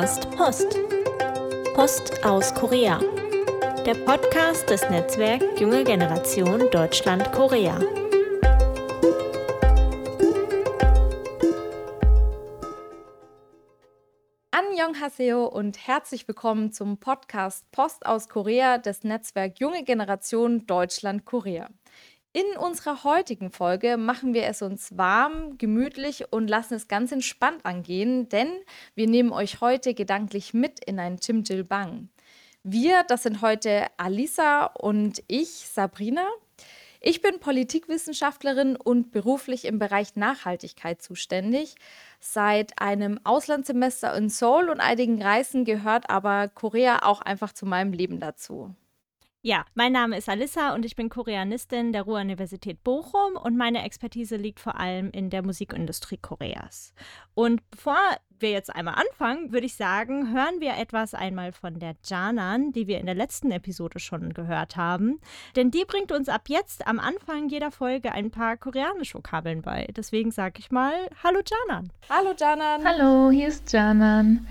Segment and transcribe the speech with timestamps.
[0.00, 0.78] Podcast Post.
[1.74, 3.00] Post aus Korea.
[3.84, 7.78] Der Podcast des Netzwerks Junge Generation Deutschland-Korea.
[14.52, 21.68] Annyeonghaseyo und herzlich willkommen zum Podcast Post aus Korea des Netzwerk Junge Generation Deutschland-Korea.
[22.32, 27.66] In unserer heutigen Folge machen wir es uns warm, gemütlich und lassen es ganz entspannt
[27.66, 28.52] angehen, denn
[28.94, 32.08] wir nehmen euch heute gedanklich mit in ein Chimjilbang.
[32.62, 36.24] Wir, das sind heute Alisa und ich, Sabrina.
[37.00, 41.74] Ich bin Politikwissenschaftlerin und beruflich im Bereich Nachhaltigkeit zuständig.
[42.20, 47.92] Seit einem Auslandssemester in Seoul und einigen Reisen gehört aber Korea auch einfach zu meinem
[47.92, 48.72] Leben dazu.
[49.42, 54.36] Ja, mein Name ist Alissa und ich bin Koreanistin der Ruhr-Universität Bochum und meine Expertise
[54.36, 56.92] liegt vor allem in der Musikindustrie Koreas.
[57.32, 57.96] Und bevor
[58.38, 62.86] wir jetzt einmal anfangen, würde ich sagen, hören wir etwas einmal von der Janan, die
[62.86, 65.20] wir in der letzten Episode schon gehört haben.
[65.56, 69.88] Denn die bringt uns ab jetzt am Anfang jeder Folge ein paar koreanische Vokabeln bei.
[69.96, 70.92] Deswegen sage ich mal,
[71.24, 71.90] hallo Janan.
[72.10, 72.84] Hallo Janan.
[72.84, 74.46] Hallo, hier ist Janan.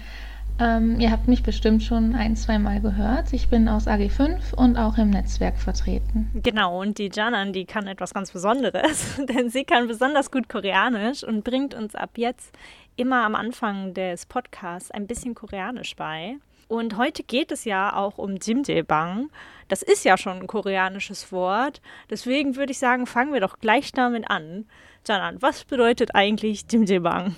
[0.59, 3.31] Ähm, ihr habt mich bestimmt schon ein, zwei Mal gehört.
[3.31, 6.29] Ich bin aus AG5 und auch im Netzwerk vertreten.
[6.43, 11.23] Genau, und die Janan, die kann etwas ganz Besonderes, denn sie kann besonders gut Koreanisch
[11.23, 12.53] und bringt uns ab jetzt
[12.97, 16.35] immer am Anfang des Podcasts ein bisschen Koreanisch bei.
[16.67, 19.29] Und heute geht es ja auch um Jimjaebang.
[19.69, 21.81] Das ist ja schon ein koreanisches Wort.
[22.09, 24.65] Deswegen würde ich sagen, fangen wir doch gleich damit an.
[25.07, 27.35] Janan, was bedeutet eigentlich Jimjaebang?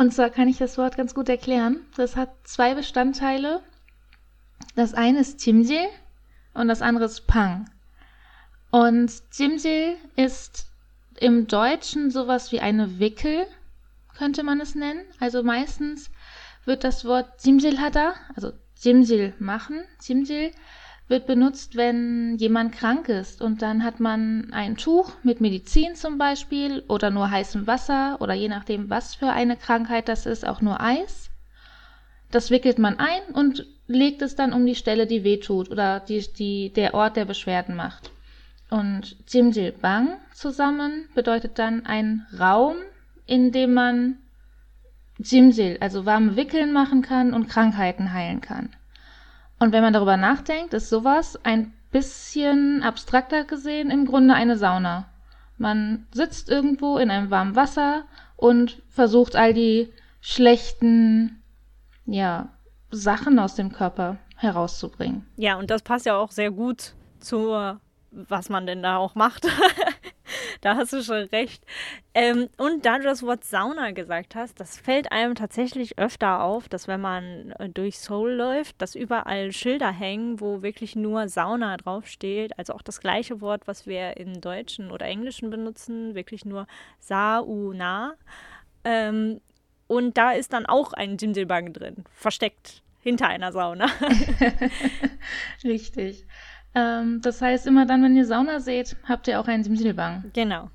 [0.00, 1.82] Und zwar kann ich das Wort ganz gut erklären.
[1.94, 3.62] Das hat zwei Bestandteile.
[4.74, 5.88] Das eine ist Jimjil
[6.54, 7.68] und das andere ist Pang.
[8.70, 10.68] Und Jimjil ist
[11.18, 13.46] im Deutschen sowas wie eine Wickel,
[14.16, 15.04] könnte man es nennen.
[15.18, 16.10] Also meistens
[16.64, 20.52] wird das Wort Jimjil hada, also Jimjil machen, Jimjil
[21.10, 26.18] wird benutzt, wenn jemand krank ist und dann hat man ein Tuch mit Medizin zum
[26.18, 30.60] Beispiel oder nur heißem Wasser oder je nachdem, was für eine Krankheit das ist, auch
[30.60, 31.30] nur Eis.
[32.30, 36.24] Das wickelt man ein und legt es dann um die Stelle, die wehtut oder die,
[36.32, 38.12] die, der Ort, der Beschwerden macht.
[38.70, 42.76] Und Jimjil Bang zusammen bedeutet dann ein Raum,
[43.26, 44.18] in dem man
[45.18, 48.70] Jimjil, also warme Wickeln machen kann und Krankheiten heilen kann.
[49.60, 55.08] Und wenn man darüber nachdenkt, ist sowas ein bisschen abstrakter gesehen im Grunde eine Sauna.
[55.58, 58.04] Man sitzt irgendwo in einem warmen Wasser
[58.36, 61.42] und versucht all die schlechten,
[62.06, 62.48] ja,
[62.90, 65.26] Sachen aus dem Körper herauszubringen.
[65.36, 67.54] Ja, und das passt ja auch sehr gut zu,
[68.10, 69.46] was man denn da auch macht.
[70.60, 71.64] da hast du schon recht.
[72.14, 76.68] Ähm, und da du das Wort Sauna gesagt hast, das fällt einem tatsächlich öfter auf,
[76.68, 81.76] dass wenn man äh, durch Seoul läuft, dass überall Schilder hängen, wo wirklich nur Sauna
[81.76, 82.58] draufsteht.
[82.58, 86.66] Also auch das gleiche Wort, was wir im Deutschen oder Englischen benutzen, wirklich nur
[86.98, 88.14] Sauna.
[88.84, 89.40] Ähm,
[89.86, 93.86] und da ist dann auch ein Jimjilbang drin, versteckt hinter einer Sauna.
[95.64, 96.26] Richtig.
[96.74, 100.30] Ähm, das heißt, immer dann, wenn ihr Sauna seht, habt ihr auch einen Simsilbang.
[100.32, 100.70] Genau.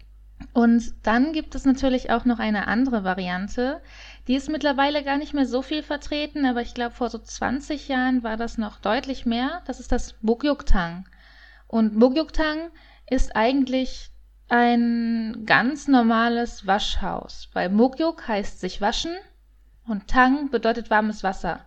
[0.54, 3.82] Und dann gibt es natürlich auch noch eine andere Variante.
[4.28, 7.88] Die ist mittlerweile gar nicht mehr so viel vertreten, aber ich glaube, vor so 20
[7.88, 9.62] Jahren war das noch deutlich mehr.
[9.66, 11.08] Das ist das Bugyuktang.
[11.68, 12.70] Und Bugyuktang
[13.10, 14.12] ist eigentlich
[14.48, 19.16] ein ganz normales Waschhaus, weil Mugyuk heißt sich waschen
[19.88, 21.65] und Tang bedeutet warmes Wasser.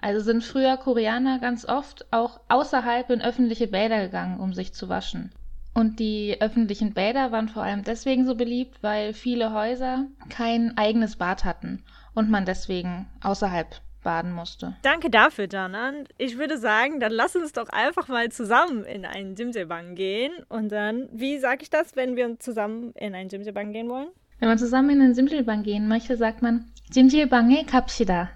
[0.00, 4.88] Also sind früher Koreaner ganz oft auch außerhalb in öffentliche Bäder gegangen, um sich zu
[4.88, 5.32] waschen.
[5.74, 11.16] Und die öffentlichen Bäder waren vor allem deswegen so beliebt, weil viele Häuser kein eigenes
[11.16, 11.84] Bad hatten
[12.14, 14.74] und man deswegen außerhalb baden musste.
[14.82, 16.04] Danke dafür, Danan.
[16.18, 20.32] Ich würde sagen, dann lass uns doch einfach mal zusammen in einen Jimjebang gehen.
[20.48, 24.08] Und dann, wie sage ich das, wenn wir zusammen in einen Jimjebang gehen wollen?
[24.38, 28.30] Wenn man zusammen in einen Jimjebang gehen möchte, sagt man Jimjebange kapshida.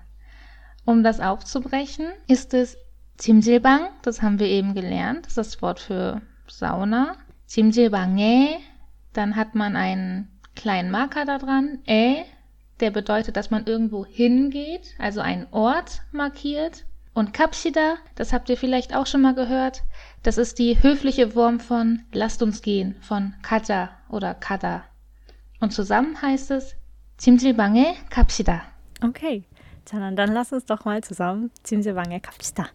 [0.84, 2.76] Um das aufzubrechen, ist es
[3.16, 7.16] Zimsilbang, das haben wir eben gelernt, das ist das Wort für Sauna.
[7.46, 8.58] Zimsilbange,
[9.12, 12.24] dann hat man einen kleinen Marker da dran, ä,
[12.80, 16.84] der bedeutet, dass man irgendwo hingeht, also einen Ort markiert.
[17.14, 19.82] Und Kapsida, das habt ihr vielleicht auch schon mal gehört,
[20.24, 24.84] das ist die höfliche Form von lasst uns gehen, von Kaja oder Kada.
[25.60, 26.74] Und zusammen heißt es
[27.16, 28.62] Zimsilbange Kapsida.
[29.00, 29.44] Okay
[29.88, 32.66] sondern dann lass uns doch mal zusammen Zimsewange kapsita.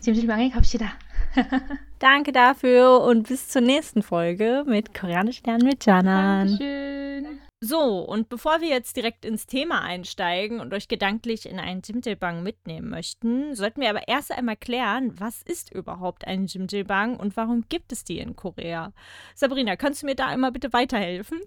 [0.00, 0.92] Zimsewange kapsita.
[1.98, 6.48] Danke dafür und bis zur nächsten Folge mit Koreanisch lernen mit Janan.
[6.48, 7.40] Dankeschön.
[7.60, 12.42] So, und bevor wir jetzt direkt ins Thema einsteigen und euch gedanklich in einen Jimjilbang
[12.42, 17.64] mitnehmen möchten, sollten wir aber erst einmal klären, was ist überhaupt ein Jimjilbang und warum
[17.70, 18.92] gibt es die in Korea?
[19.34, 21.40] Sabrina, kannst du mir da einmal bitte weiterhelfen?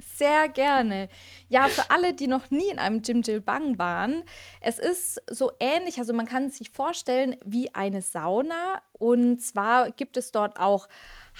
[0.00, 1.08] Sehr gerne.
[1.48, 4.22] Ja, für alle, die noch nie in einem Jimjilbang waren,
[4.60, 10.16] es ist so ähnlich, also man kann sich vorstellen wie eine Sauna und zwar gibt
[10.16, 10.88] es dort auch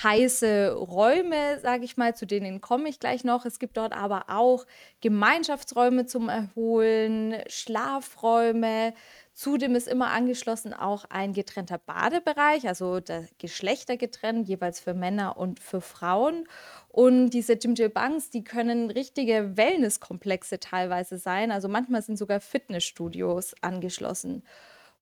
[0.03, 3.45] heiße Räume, sage ich mal, zu denen komme ich gleich noch.
[3.45, 4.67] Es gibt dort aber auch
[5.03, 8.93] Gemeinschaftsräume zum Erholen, Schlafräume.
[9.39, 15.37] Zudem ist immer angeschlossen auch ein getrennter Badebereich, also der Geschlechter getrennt, jeweils für Männer
[15.37, 16.49] und für Frauen.
[16.89, 21.53] Und diese Jimjilbangs, die können richtige Wellnesskomplexe teilweise sein.
[21.53, 24.43] Also manchmal sind sogar Fitnessstudios angeschlossen.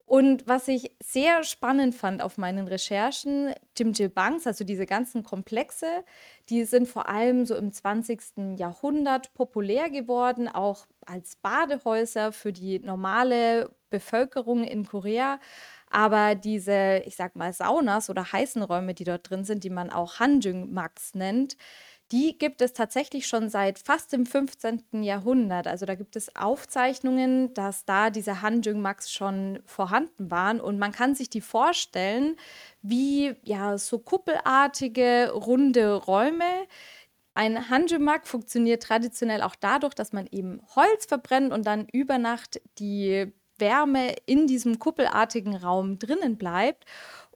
[0.04, 6.04] Und was ich sehr spannend fand auf meinen Recherchen, Jimjilbangs, also diese ganzen Komplexe,
[6.50, 8.58] die sind vor allem so im 20.
[8.58, 15.38] Jahrhundert populär geworden, auch als Badehäuser für die normale Bevölkerung in Korea.
[15.90, 19.90] Aber diese, ich sag mal, Saunas oder heißen Räume, die dort drin sind, die man
[19.90, 21.56] auch Hanjung Max nennt,
[22.12, 25.02] die gibt es tatsächlich schon seit fast dem 15.
[25.02, 25.66] Jahrhundert.
[25.66, 30.60] Also da gibt es Aufzeichnungen, dass da diese Hanjung-Max schon vorhanden waren.
[30.60, 32.36] Und man kann sich die vorstellen
[32.80, 36.44] wie ja, so kuppelartige, runde Räume.
[37.34, 42.60] Ein Hanjumak funktioniert traditionell auch dadurch, dass man eben Holz verbrennt und dann über Nacht
[42.78, 46.84] die Wärme in diesem kuppelartigen Raum drinnen bleibt.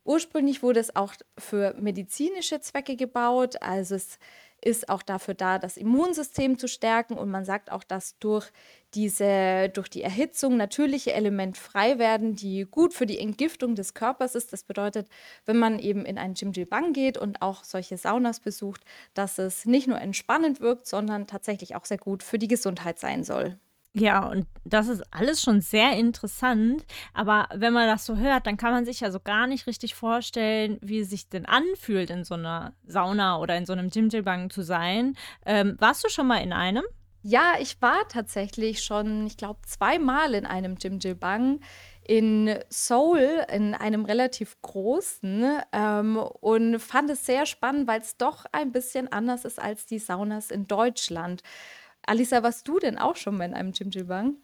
[0.05, 4.19] Ursprünglich wurde es auch für medizinische Zwecke gebaut, also es
[4.63, 7.15] ist auch dafür da, das Immunsystem zu stärken.
[7.15, 8.51] Und man sagt auch, dass durch
[8.95, 14.35] diese, durch die Erhitzung natürliche Elemente frei werden, die gut für die Entgiftung des Körpers
[14.35, 14.53] ist.
[14.53, 15.09] Das bedeutet,
[15.47, 18.85] wenn man eben in ein Jimjilbang geht und auch solche Saunas besucht,
[19.15, 23.25] dass es nicht nur entspannend wirkt, sondern tatsächlich auch sehr gut für die Gesundheit sein
[23.25, 23.59] soll.
[23.93, 26.85] Ja, und das ist alles schon sehr interessant.
[27.13, 29.97] Aber wenn man das so hört, dann kann man sich ja so gar nicht richtig
[29.97, 34.49] vorstellen, wie es sich denn anfühlt, in so einer Sauna oder in so einem Jimjilbang
[34.51, 35.17] zu sein.
[35.45, 36.85] Ähm, warst du schon mal in einem?
[37.23, 41.61] Ja, ich war tatsächlich schon, ich glaube, zweimal in einem Jimjilbang
[42.03, 48.47] in Seoul, in einem relativ großen, ähm, und fand es sehr spannend, weil es doch
[48.53, 51.43] ein bisschen anders ist als die Saunas in Deutschland.
[52.07, 54.37] Alisa, warst du denn auch schon mal in einem Jimjilbang?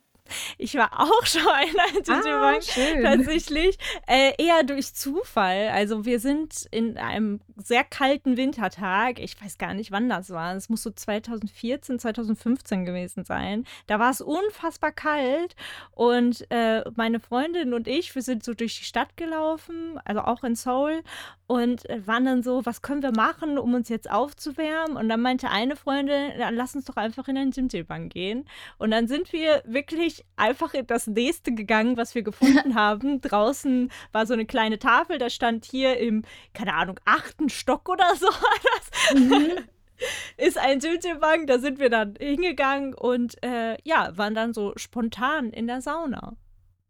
[0.59, 2.61] Ich war auch schon in einem Jimjilbang,
[3.05, 3.79] ah, tatsächlich.
[4.07, 5.69] Äh, eher durch Zufall.
[5.69, 10.55] Also wir sind in einem sehr kalten Wintertag, ich weiß gar nicht, wann das war.
[10.55, 13.65] Es muss so 2014, 2015 gewesen sein.
[13.87, 15.57] Da war es unfassbar kalt
[15.93, 20.45] und äh, meine Freundin und ich, wir sind so durch die Stadt gelaufen, also auch
[20.45, 21.03] in Seoul
[21.47, 24.97] und äh, waren dann so, was können wir machen, um uns jetzt aufzuwärmen?
[24.97, 28.47] Und dann meinte eine Freundin, lass uns doch einfach in ein Jimjilbang gehen.
[28.79, 33.21] Und dann sind wir wirklich einfach in das nächste gegangen, was wir gefunden haben.
[33.21, 36.23] Draußen war so eine kleine Tafel, da stand hier im,
[36.55, 38.29] keine Ahnung, achten Stock oder so.
[39.09, 39.53] Das mhm.
[40.37, 41.47] ist ein Jimjilbang.
[41.47, 46.37] Da sind wir dann hingegangen und äh, ja, waren dann so spontan in der Sauna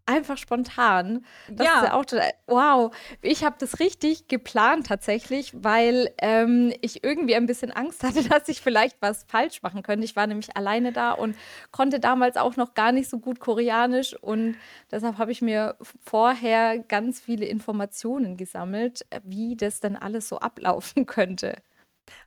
[0.06, 1.25] einfach spontan.
[1.49, 1.76] Das ja.
[1.76, 2.94] ist ja auch total, wow.
[3.23, 8.48] Ich habe das richtig geplant tatsächlich, weil ähm, ich irgendwie ein bisschen Angst hatte, dass
[8.48, 10.05] ich vielleicht was falsch machen könnte.
[10.05, 11.36] Ich war nämlich alleine da und
[11.72, 14.56] konnte damals auch noch gar nicht so gut Koreanisch und
[14.91, 21.06] deshalb habe ich mir vorher ganz viele Informationen gesammelt, wie das denn alles so ablaufen
[21.06, 21.56] könnte.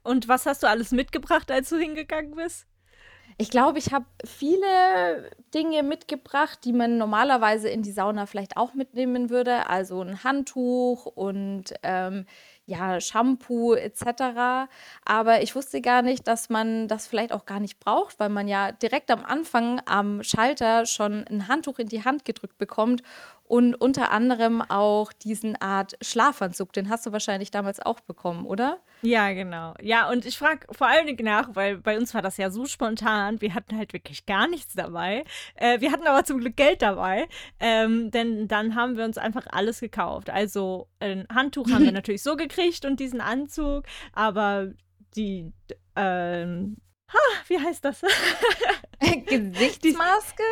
[0.04, 2.66] Und was hast du alles mitgebracht, als du hingegangen bist?
[3.42, 8.74] Ich glaube, ich habe viele Dinge mitgebracht, die man normalerweise in die Sauna vielleicht auch
[8.74, 9.70] mitnehmen würde.
[9.70, 12.26] Also ein Handtuch und ähm,
[12.66, 14.68] ja, Shampoo etc.
[15.06, 18.50] Aber ich wusste gar nicht, dass man das vielleicht auch gar nicht braucht, weil man
[18.50, 23.04] ja direkt am Anfang am Schalter schon ein Handtuch in die Hand gedrückt bekommt
[23.50, 26.72] und unter anderem auch diesen Art Schlafanzug.
[26.72, 28.78] Den hast du wahrscheinlich damals auch bekommen, oder?
[29.02, 29.74] Ja, genau.
[29.82, 32.68] Ja, und ich frage vor allen Dingen nach, weil bei uns war das ja so
[32.68, 33.42] spontan.
[33.42, 35.24] Wir hatten halt wirklich gar nichts dabei.
[35.56, 37.28] Äh, wir hatten aber zum Glück Geld dabei,
[37.60, 40.30] ähm, denn dann haben wir uns einfach alles gekauft.
[40.30, 44.74] Also ein Handtuch haben wir natürlich so gekriegt und diesen Anzug, aber
[45.16, 45.52] die,
[45.96, 46.78] ähm,
[47.12, 48.04] ha, wie heißt das?
[49.26, 50.44] Gesichtsmaske?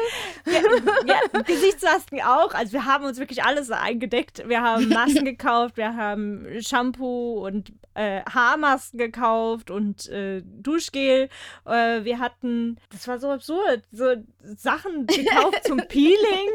[0.45, 0.61] ja,
[1.05, 2.53] ja, Gesichtsmasken auch.
[2.53, 4.47] Also wir haben uns wirklich alles eingedeckt.
[4.47, 11.29] Wir haben Masken gekauft, wir haben Shampoo und äh, Haarmasken gekauft und äh, Duschgel.
[11.65, 14.15] Äh, wir hatten, das war so absurd, so
[14.55, 16.49] Sachen gekauft zum Peeling.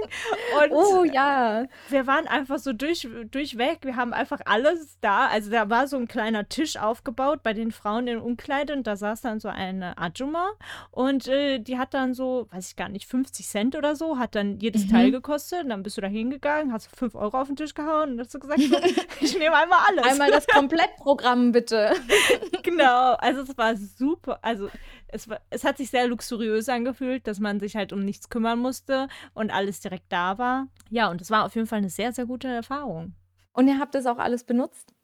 [0.62, 1.66] Und oh ja.
[1.88, 3.80] Wir waren einfach so durch, durchweg.
[3.82, 5.26] Wir haben einfach alles da.
[5.26, 8.96] Also da war so ein kleiner Tisch aufgebaut bei den Frauen in Umkleide und da
[8.96, 10.50] saß dann so eine Ajuma
[10.90, 14.34] und äh, die hat dann so, weiß ich gar nicht, 50 Cent oder so, hat
[14.34, 14.90] dann jedes mhm.
[14.90, 15.64] Teil gekostet.
[15.64, 18.32] Und dann bist du da hingegangen, hast 5 Euro auf den Tisch gehauen und hast
[18.32, 18.76] so gesagt, so,
[19.20, 20.04] ich nehme einmal alles.
[20.04, 21.92] Einmal das Komplettprogramm bitte.
[22.62, 24.38] genau, also es war super.
[24.42, 24.68] Also
[25.08, 28.58] es, war, es hat sich sehr luxuriös angefühlt, dass man sich halt um nichts kümmern
[28.58, 30.68] musste und alles direkt da war.
[30.90, 33.14] Ja, und es war auf jeden Fall eine sehr, sehr gute Erfahrung.
[33.52, 34.94] Und ihr habt das auch alles benutzt?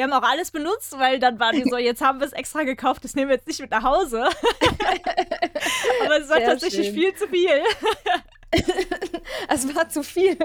[0.00, 2.62] Wir haben auch alles benutzt, weil dann war die so, jetzt haben wir es extra
[2.62, 4.24] gekauft, das nehmen wir jetzt nicht mit nach Hause.
[6.04, 6.94] Aber es war Sehr tatsächlich schön.
[6.94, 7.50] viel zu viel.
[9.48, 10.36] es war zu viel.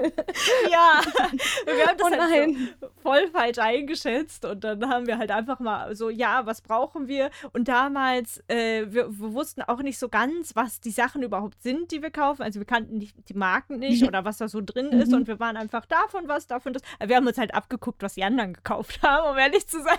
[0.70, 1.02] Ja,
[1.66, 5.60] wir haben das oh halt so voll falsch eingeschätzt und dann haben wir halt einfach
[5.60, 7.32] mal so, ja, was brauchen wir?
[7.54, 11.92] Und damals, äh, wir, wir, wussten auch nicht so ganz, was die Sachen überhaupt sind,
[11.92, 12.44] die wir kaufen.
[12.44, 15.20] Also wir kannten die, die Marken nicht oder was da so drin ist mhm.
[15.20, 16.84] und wir waren einfach davon was, davon das.
[17.04, 19.98] Wir haben uns halt abgeguckt, was die anderen gekauft haben, um ehrlich zu sein.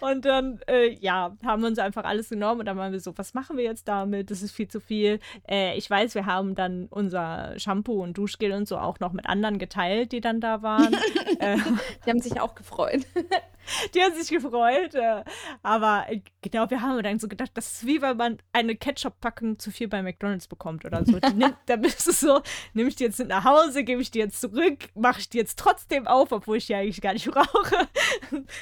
[0.00, 3.16] Und dann, äh, ja, haben wir uns einfach alles genommen und dann waren wir so,
[3.16, 4.30] was machen wir jetzt damit?
[4.30, 5.20] Das ist viel zu viel.
[5.48, 9.26] Äh, ich weiß, wir haben dann unser Shampoo und Duschgel und so auch noch mit
[9.26, 10.94] anderen geteilt, die dann da waren.
[11.40, 11.56] äh,
[12.04, 13.06] die haben sich auch gefreut.
[13.94, 14.94] Die haben sich gefreut.
[14.94, 15.24] Äh,
[15.62, 19.58] aber äh, genau, wir haben dann so gedacht, das ist wie wenn man eine Ketchup-Packung
[19.58, 21.18] zu viel bei McDonalds bekommt oder so.
[21.34, 22.42] Nimmt, da bist du so,
[22.74, 25.38] nehme ich die jetzt mit nach Hause, gebe ich die jetzt zurück, mache ich die
[25.38, 27.88] jetzt trotzdem auf, obwohl ich die eigentlich gar nicht brauche.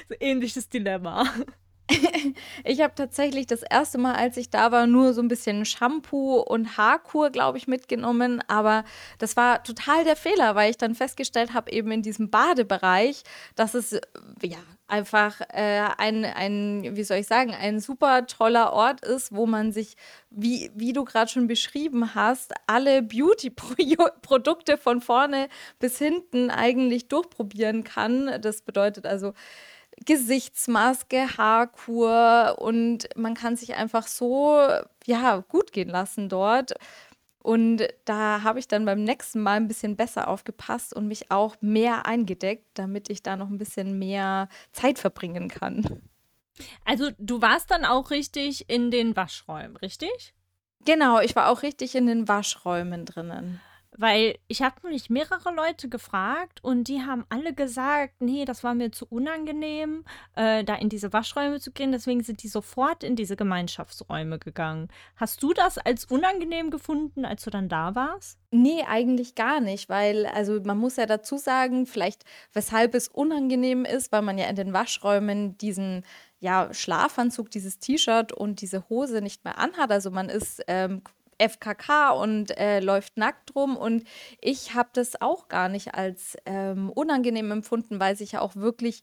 [0.08, 1.13] so ähnliches Dilemma.
[2.64, 6.40] ich habe tatsächlich das erste Mal, als ich da war, nur so ein bisschen Shampoo
[6.40, 8.42] und Haarkur, glaube ich, mitgenommen.
[8.48, 8.84] Aber
[9.18, 13.22] das war total der Fehler, weil ich dann festgestellt habe, eben in diesem Badebereich,
[13.54, 14.00] dass es
[14.42, 19.46] ja einfach äh, ein, ein, wie soll ich sagen, ein super toller Ort ist, wo
[19.46, 19.94] man sich,
[20.30, 27.82] wie, wie du gerade schon beschrieben hast, alle Beauty-Produkte von vorne bis hinten eigentlich durchprobieren
[27.82, 28.40] kann.
[28.40, 29.32] Das bedeutet also,
[30.04, 34.58] Gesichtsmaske, Haarkur und man kann sich einfach so
[35.06, 36.74] ja gut gehen lassen dort.
[37.38, 41.56] Und da habe ich dann beim nächsten Mal ein bisschen besser aufgepasst und mich auch
[41.60, 46.00] mehr eingedeckt, damit ich da noch ein bisschen mehr Zeit verbringen kann.
[46.84, 50.34] Also du warst dann auch richtig in den Waschräumen, richtig?
[50.86, 53.60] Genau, ich war auch richtig in den Waschräumen drinnen.
[53.96, 58.74] Weil ich habe mich mehrere Leute gefragt und die haben alle gesagt, nee, das war
[58.74, 61.92] mir zu unangenehm, äh, da in diese Waschräume zu gehen.
[61.92, 64.88] Deswegen sind die sofort in diese Gemeinschaftsräume gegangen.
[65.16, 68.38] Hast du das als unangenehm gefunden, als du dann da warst?
[68.50, 73.84] Nee, eigentlich gar nicht, weil, also man muss ja dazu sagen, vielleicht weshalb es unangenehm
[73.84, 76.04] ist, weil man ja in den Waschräumen diesen
[76.40, 79.90] ja, Schlafanzug, dieses T-Shirt und diese Hose nicht mehr anhat.
[79.90, 81.02] Also man ist ähm,
[81.38, 83.76] FKK und äh, läuft nackt rum.
[83.76, 84.04] Und
[84.40, 89.02] ich habe das auch gar nicht als ähm, unangenehm empfunden, weil sich ja auch wirklich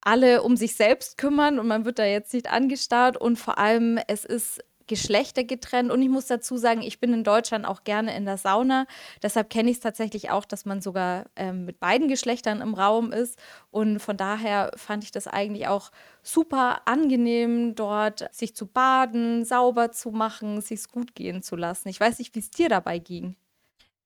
[0.00, 3.16] alle um sich selbst kümmern und man wird da jetzt nicht angestarrt.
[3.16, 5.90] Und vor allem, es ist Geschlechter getrennt.
[5.90, 8.86] Und ich muss dazu sagen, ich bin in Deutschland auch gerne in der Sauna.
[9.22, 13.12] Deshalb kenne ich es tatsächlich auch, dass man sogar ähm, mit beiden Geschlechtern im Raum
[13.12, 13.38] ist.
[13.70, 15.90] Und von daher fand ich das eigentlich auch
[16.22, 21.88] super angenehm, dort sich zu baden, sauber zu machen, sich gut gehen zu lassen.
[21.88, 23.36] Ich weiß nicht, wie es dir dabei ging.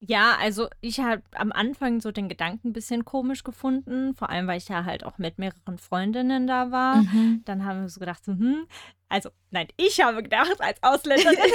[0.00, 4.46] Ja, also ich habe am Anfang so den Gedanken ein bisschen komisch gefunden, vor allem
[4.46, 6.96] weil ich ja halt auch mit mehreren Freundinnen da war.
[6.96, 7.42] Mhm.
[7.46, 8.66] Dann haben wir so gedacht, so, hm,
[9.08, 11.38] also nein, ich habe gedacht als Ausländerin,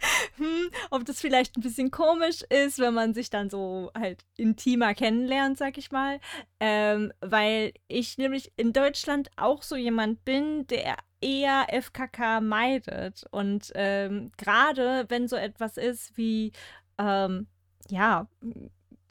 [0.36, 4.94] hm, ob das vielleicht ein bisschen komisch ist, wenn man sich dann so halt intimer
[4.94, 6.18] kennenlernt, sag ich mal.
[6.60, 13.24] Ähm, weil ich nämlich in Deutschland auch so jemand bin, der eher FKK meidet.
[13.30, 16.52] Und ähm, gerade wenn so etwas ist wie
[17.00, 17.46] ähm,
[17.88, 18.28] ja,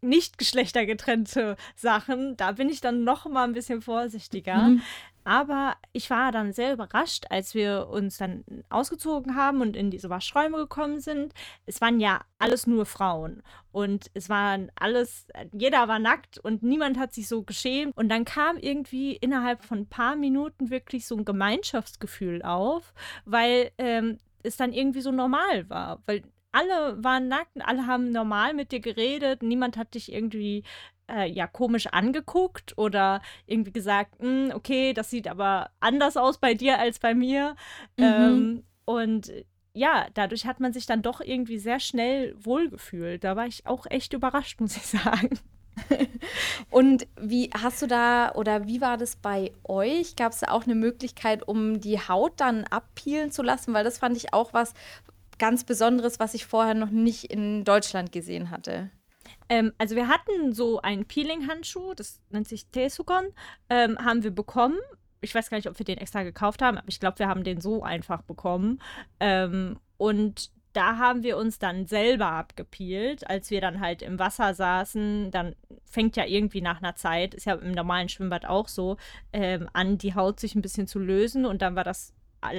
[0.01, 4.69] nicht geschlechtergetrennte Sachen, da bin ich dann noch mal ein bisschen vorsichtiger.
[4.69, 4.81] Mhm.
[5.25, 10.09] Aber ich war dann sehr überrascht, als wir uns dann ausgezogen haben und in diese
[10.09, 11.33] Waschräume gekommen sind.
[11.65, 16.97] Es waren ja alles nur Frauen und es waren alles, jeder war nackt und niemand
[16.97, 17.95] hat sich so geschämt.
[17.95, 22.93] Und dann kam irgendwie innerhalb von ein paar Minuten wirklich so ein Gemeinschaftsgefühl auf,
[23.25, 26.01] weil ähm, es dann irgendwie so normal war.
[26.07, 29.43] Weil alle waren nackt und alle haben normal mit dir geredet.
[29.43, 30.63] Niemand hat dich irgendwie
[31.09, 36.53] äh, ja komisch angeguckt oder irgendwie gesagt, hm, okay, das sieht aber anders aus bei
[36.53, 37.55] dir als bei mir.
[37.97, 38.03] Mhm.
[38.03, 39.31] Ähm, und
[39.73, 43.23] ja, dadurch hat man sich dann doch irgendwie sehr schnell wohlgefühlt.
[43.23, 45.39] Da war ich auch echt überrascht, muss ich sagen.
[46.69, 50.15] Und wie hast du da oder wie war das bei euch?
[50.15, 53.73] Gab es da auch eine Möglichkeit, um die Haut dann abpeelen zu lassen?
[53.73, 54.73] Weil das fand ich auch was
[55.39, 58.91] ganz Besonderes, was ich vorher noch nicht in Deutschland gesehen hatte.
[59.49, 63.25] Ähm, also wir hatten so einen Peeling-Handschuh, das nennt sich Tesukon,
[63.69, 64.77] ähm, haben wir bekommen.
[65.21, 67.43] Ich weiß gar nicht, ob wir den extra gekauft haben, aber ich glaube, wir haben
[67.43, 68.81] den so einfach bekommen.
[69.19, 74.53] Ähm, und da haben wir uns dann selber abgepielt, als wir dann halt im Wasser
[74.53, 75.31] saßen.
[75.31, 78.97] Dann fängt ja irgendwie nach einer Zeit, ist ja im normalen Schwimmbad auch so,
[79.33, 81.45] ähm, an, die Haut sich ein bisschen zu lösen.
[81.45, 82.13] Und dann war das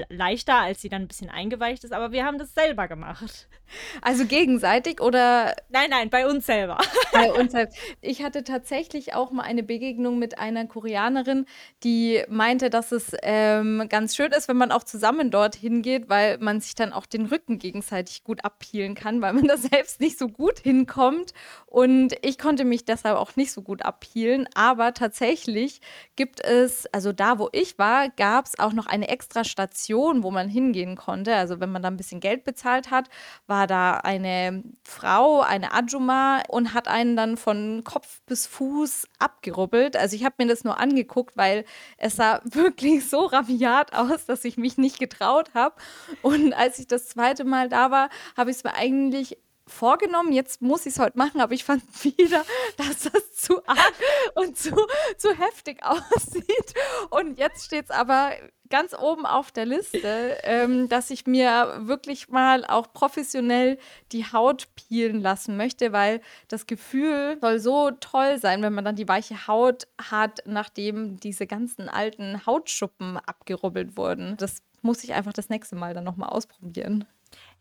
[0.09, 3.49] leichter, als sie dann ein bisschen eingeweicht ist, aber wir haben das selber gemacht.
[4.03, 5.55] Also gegenseitig oder?
[5.69, 6.79] Nein, nein, bei uns selber.
[7.13, 7.79] Bei uns selbst.
[8.01, 11.47] Ich hatte tatsächlich auch mal eine Begegnung mit einer Koreanerin,
[11.85, 16.39] die meinte, dass es ähm, ganz schön ist, wenn man auch zusammen dorthin geht, weil
[16.39, 20.19] man sich dann auch den Rücken gegenseitig gut abpielen kann, weil man da selbst nicht
[20.19, 21.33] so gut hinkommt.
[21.67, 24.49] Und ich konnte mich deshalb auch nicht so gut abpielen.
[24.57, 25.81] Aber tatsächlich
[26.17, 30.23] gibt es, also da, wo ich war, gab es auch noch eine extra Station Station,
[30.23, 31.35] wo man hingehen konnte.
[31.35, 33.09] Also wenn man da ein bisschen Geld bezahlt hat,
[33.47, 39.97] war da eine Frau, eine Ajuma und hat einen dann von Kopf bis Fuß abgerubbelt.
[39.97, 41.65] Also ich habe mir das nur angeguckt, weil
[41.99, 45.77] es sah wirklich so rabiat aus, dass ich mich nicht getraut habe.
[46.23, 49.39] Und als ich das zweite Mal da war, habe ich es mir eigentlich
[49.71, 52.45] vorgenommen, jetzt muss ich es heute machen, aber ich fand wieder,
[52.77, 53.95] dass das zu arg
[54.35, 54.75] und zu,
[55.17, 56.75] zu heftig aussieht.
[57.11, 58.33] Und jetzt steht es aber
[58.71, 63.79] ganz oben auf der Liste, ähm, dass ich mir wirklich mal auch professionell
[64.13, 68.97] die Haut peelen lassen möchte, weil das Gefühl soll so toll sein, wenn man dann
[68.97, 74.37] die weiche Haut hat, nachdem diese ganzen alten Hautschuppen abgerubbelt wurden.
[74.39, 77.07] Das muss ich einfach das nächste Mal dann nochmal ausprobieren.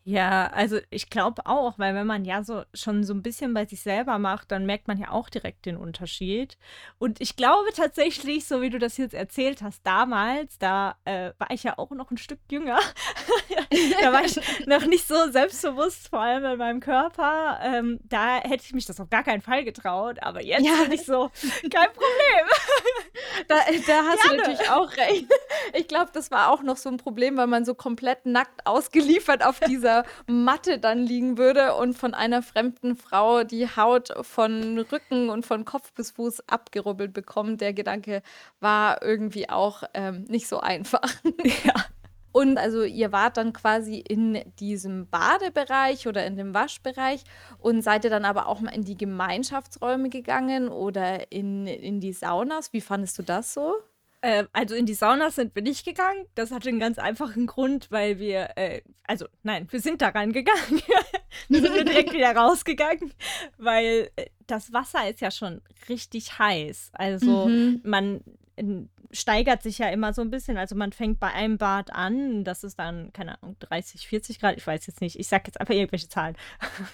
[0.04, 3.66] Ja, also ich glaube auch, weil wenn man ja so schon so ein bisschen bei
[3.66, 6.56] sich selber macht, dann merkt man ja auch direkt den Unterschied.
[6.98, 11.50] Und ich glaube tatsächlich, so wie du das jetzt erzählt hast, damals, da äh, war
[11.50, 12.78] ich ja auch noch ein Stück jünger.
[14.00, 17.60] da war ich noch nicht so selbstbewusst, vor allem in meinem Körper.
[17.62, 20.22] Ähm, da hätte ich mich das auf gar keinen Fall getraut.
[20.22, 20.82] Aber jetzt ja.
[20.84, 21.30] bin ich so,
[21.70, 22.46] kein Problem.
[23.48, 24.28] da, da hast Gerne.
[24.28, 25.26] du natürlich auch recht.
[25.74, 29.44] Ich glaube, das war auch noch so ein Problem, weil man so komplett nackt ausgeliefert
[29.44, 34.78] auf dieser dieser Matte dann liegen würde und von einer fremden Frau die Haut von
[34.78, 37.60] Rücken und von Kopf bis Fuß abgerubbelt bekommt.
[37.60, 38.22] Der Gedanke
[38.60, 41.08] war irgendwie auch ähm, nicht so einfach.
[41.64, 41.74] ja.
[42.32, 47.24] Und also ihr wart dann quasi in diesem Badebereich oder in dem Waschbereich
[47.58, 52.12] und seid ihr dann aber auch mal in die Gemeinschaftsräume gegangen oder in, in die
[52.12, 52.72] Saunas.
[52.72, 53.74] Wie fandest du das so?
[54.22, 56.26] Äh, also in die Sauna sind wir nicht gegangen.
[56.34, 60.82] Das hatte einen ganz einfachen Grund, weil wir, äh, also nein, wir sind da reingegangen.
[61.48, 63.12] wir sind direkt wieder rausgegangen,
[63.56, 66.90] weil äh, das Wasser ist ja schon richtig heiß.
[66.92, 67.80] Also mhm.
[67.84, 68.20] man
[69.12, 70.56] steigert sich ja immer so ein bisschen.
[70.56, 74.56] Also man fängt bei einem Bad an, das ist dann, keine Ahnung, 30, 40 Grad,
[74.56, 75.18] ich weiß jetzt nicht.
[75.18, 76.36] Ich sage jetzt einfach irgendwelche Zahlen.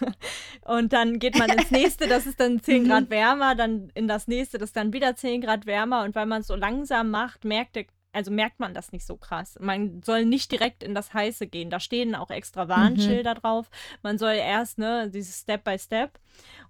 [0.64, 3.10] und dann geht man ins nächste, das ist dann 10 Grad mhm.
[3.10, 6.04] wärmer, dann in das nächste, das ist dann wieder 10 Grad wärmer.
[6.04, 9.18] Und weil man es so langsam macht, merkt der also merkt man das nicht so
[9.18, 9.58] krass.
[9.60, 11.68] Man soll nicht direkt in das Heiße gehen.
[11.68, 13.38] Da stehen auch extra Warnschilder mhm.
[13.40, 13.70] drauf.
[14.02, 16.18] Man soll erst, ne, dieses Step by Step.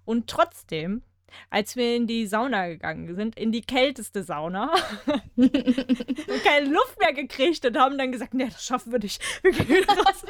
[0.03, 1.03] Und trotzdem
[1.49, 4.71] als wir in die Sauna gegangen sind, in die kälteste Sauna,
[5.35, 9.21] keine Luft mehr gekriegt und haben dann gesagt, nee, das schaffen wir nicht.
[9.43, 10.25] Wir gehen wieder raus.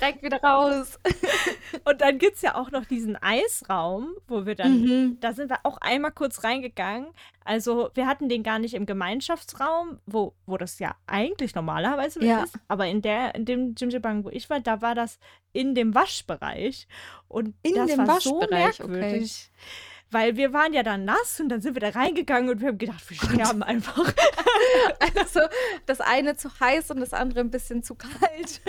[0.00, 0.98] Direkt wieder raus.
[1.84, 5.20] und dann gibt es ja auch noch diesen Eisraum, wo wir dann, mhm.
[5.20, 7.08] da sind wir auch einmal kurz reingegangen.
[7.44, 12.44] Also wir hatten den gar nicht im Gemeinschaftsraum, wo, wo das ja eigentlich normalerweise ja.
[12.44, 15.18] ist, aber in der, in dem Jimjibang, wo ich war, da war das
[15.52, 16.86] in dem Waschbereich.
[17.26, 19.50] Und in das dem war Waschbereich, so merkwürdig.
[19.50, 22.68] Okay weil wir waren ja dann nass und dann sind wir da reingegangen und wir
[22.68, 24.12] haben gedacht, wir sterben einfach.
[25.16, 25.40] also
[25.86, 28.60] das eine zu heiß und das andere ein bisschen zu kalt.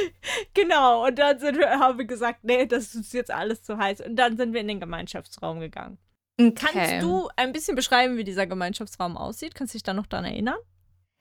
[0.54, 4.00] genau, und dann sind wir, haben wir gesagt, nee, das ist jetzt alles zu heiß.
[4.00, 5.98] Und dann sind wir in den Gemeinschaftsraum gegangen.
[6.40, 6.52] Okay.
[6.54, 9.54] Kannst du ein bisschen beschreiben, wie dieser Gemeinschaftsraum aussieht?
[9.54, 10.58] Kannst du dich da noch daran erinnern?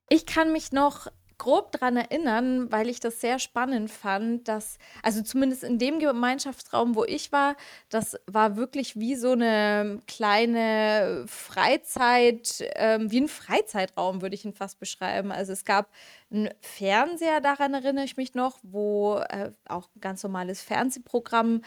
[0.10, 5.22] Ich kann mich noch grob daran erinnern, weil ich das sehr spannend fand, dass, also
[5.22, 7.56] zumindest in dem Gemeinschaftsraum, wo ich war,
[7.90, 14.54] das war wirklich wie so eine kleine Freizeit, ähm, wie ein Freizeitraum, würde ich ihn
[14.54, 15.32] fast beschreiben.
[15.32, 15.90] Also es gab
[16.32, 21.62] einen Fernseher, daran erinnere ich mich noch, wo äh, auch ein ganz normales Fernsehprogramm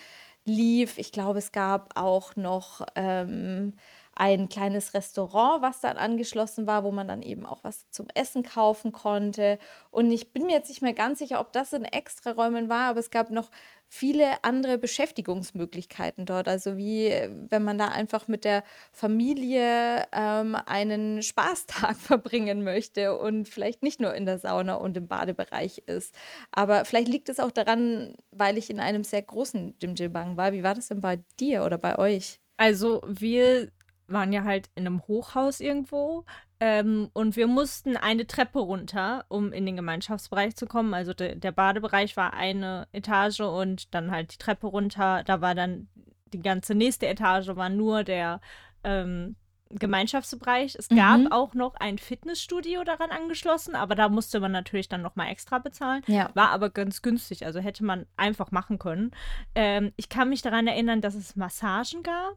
[0.44, 0.98] lief.
[0.98, 3.74] Ich glaube, es gab auch noch ähm,
[4.20, 8.42] ein kleines Restaurant, was dann angeschlossen war, wo man dann eben auch was zum Essen
[8.42, 9.58] kaufen konnte.
[9.90, 13.00] Und ich bin mir jetzt nicht mehr ganz sicher, ob das in Extraräumen war, aber
[13.00, 13.50] es gab noch
[13.88, 16.48] viele andere Beschäftigungsmöglichkeiten dort.
[16.48, 17.08] Also wie
[17.48, 24.02] wenn man da einfach mit der Familie ähm, einen Spaßtag verbringen möchte und vielleicht nicht
[24.02, 26.14] nur in der Sauna und im Badebereich ist.
[26.52, 30.52] Aber vielleicht liegt es auch daran, weil ich in einem sehr großen Dimjilbang war.
[30.52, 32.38] Wie war das denn bei dir oder bei euch?
[32.58, 33.70] Also wir
[34.12, 36.24] waren ja halt in einem Hochhaus irgendwo
[36.60, 40.92] ähm, und wir mussten eine Treppe runter, um in den Gemeinschaftsbereich zu kommen.
[40.94, 45.22] Also de der Badebereich war eine Etage und dann halt die Treppe runter.
[45.24, 45.88] Da war dann
[46.32, 48.40] die ganze nächste Etage, war nur der
[48.84, 49.36] ähm,
[49.70, 50.74] Gemeinschaftsbereich.
[50.76, 51.32] Es gab Mhm.
[51.32, 56.02] auch noch ein Fitnessstudio daran angeschlossen, aber da musste man natürlich dann nochmal extra bezahlen.
[56.06, 56.30] Ja.
[56.34, 59.12] War aber ganz günstig, also hätte man einfach machen können.
[59.54, 62.36] Ähm, ich kann mich daran erinnern, dass es Massagen gab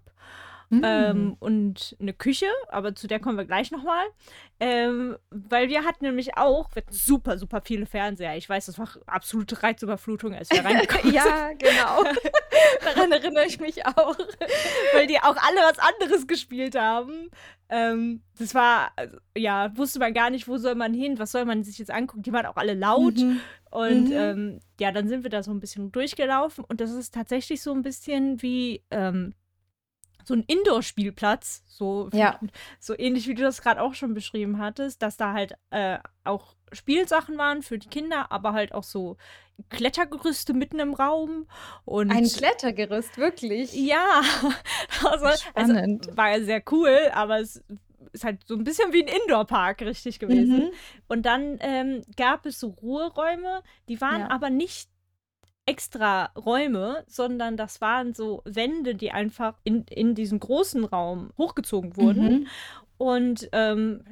[0.78, 0.82] Mhm.
[0.84, 4.06] ähm, und eine Küche, aber zu der kommen wir gleich nochmal.
[4.60, 8.38] Ähm, weil wir hatten nämlich auch, wir hatten super, super viele Fernseher.
[8.38, 11.16] Ich weiß, das war absolute Reizüberflutung, als wir reingekommen sind.
[11.16, 12.04] ja, genau.
[12.86, 14.18] Daran erinnere ich mich auch.
[14.94, 17.30] weil die auch alle was anderes gespielt haben.
[17.70, 21.46] Ähm, das war, also, ja, wusste man gar nicht, wo soll man hin, was soll
[21.46, 22.22] man sich jetzt angucken.
[22.24, 23.18] Die waren auch alle laut.
[23.18, 23.40] Mhm.
[23.72, 24.14] Und Mhm.
[24.14, 26.64] ähm, ja, dann sind wir da so ein bisschen durchgelaufen.
[26.64, 29.34] Und das ist tatsächlich so ein bisschen wie ähm,
[30.26, 31.64] so ein Indoor-Spielplatz.
[31.68, 32.40] So, Ja.
[32.80, 36.56] so ähnlich wie du das gerade auch schon beschrieben hattest, dass da halt äh, auch
[36.72, 39.18] Spielsachen waren für die Kinder, aber halt auch so
[39.70, 41.48] Klettergerüste mitten im Raum.
[41.86, 43.74] Und Ein Klettergerüst, wirklich.
[43.74, 44.22] ja,
[45.06, 45.38] also, also
[45.74, 46.16] Spannend.
[46.18, 47.64] war ja sehr cool, aber es
[48.12, 50.58] ist halt so ein bisschen wie ein Indoor-Park richtig gewesen.
[50.66, 50.72] Mhm.
[51.08, 54.30] Und dann ähm, gab es so Ruheräume, die waren Ja.
[54.30, 54.90] aber nicht
[55.66, 61.96] extra Räume, sondern das waren so Wände, die einfach in, in diesen großen Raum hochgezogen
[61.98, 62.26] wurden.
[62.42, 62.48] Mhm.
[62.98, 64.04] Und ähm,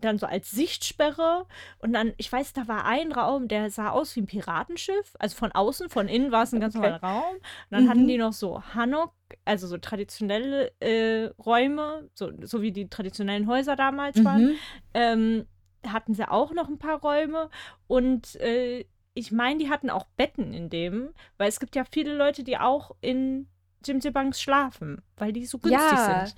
[0.00, 1.46] dann so als Sichtsperre.
[1.80, 5.14] Und dann, ich weiß, da war ein Raum, der sah aus wie ein Piratenschiff.
[5.18, 6.84] Also von außen, von innen war es ein ganz Okay.
[6.90, 7.34] normaler Raum.
[7.34, 7.88] Und dann Mhm.
[7.88, 9.12] hatten die noch so Hanok,
[9.44, 14.44] also so traditionelle äh, Räume, so, so wie die traditionellen Häuser damals waren.
[14.44, 14.54] Mhm.
[14.94, 15.46] Ähm,
[15.86, 17.50] hatten sie auch noch ein paar Räume.
[17.88, 18.84] Und äh,
[19.18, 22.56] ich meine, die hatten auch Betten in dem, weil es gibt ja viele Leute, die
[22.56, 23.48] auch in
[23.84, 26.26] Jimjibangs schlafen, weil die so günstig Ja.
[26.26, 26.34] sind.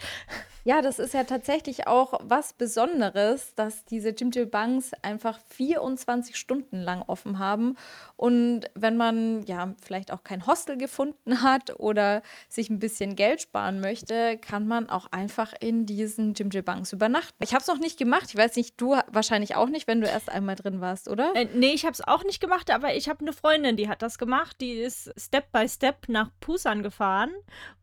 [0.65, 6.81] Ja, das ist ja tatsächlich auch was Besonderes, dass diese Jimjil Banks einfach 24 Stunden
[6.81, 7.77] lang offen haben.
[8.17, 13.41] Und wenn man ja vielleicht auch kein Hostel gefunden hat oder sich ein bisschen Geld
[13.41, 17.43] sparen möchte, kann man auch einfach in diesen Jimjil Banks übernachten.
[17.43, 18.27] Ich habe es noch nicht gemacht.
[18.29, 21.35] Ich weiß nicht, du wahrscheinlich auch nicht, wenn du erst einmal drin warst, oder?
[21.35, 24.03] Äh, nee, ich habe es auch nicht gemacht, aber ich habe eine Freundin, die hat
[24.03, 24.57] das gemacht.
[24.61, 27.31] Die ist Step by Step nach Busan gefahren